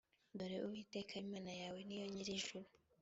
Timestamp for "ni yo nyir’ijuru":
1.83-2.67